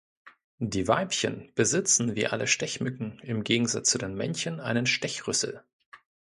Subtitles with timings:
[0.57, 5.63] Die Weibchen besitzen wie alle Stechmücken im Gegensatz zu den Männchen einen Stechrüssel.